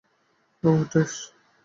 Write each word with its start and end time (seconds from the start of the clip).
ওহ, 0.63 0.79
টেস। 0.91 1.13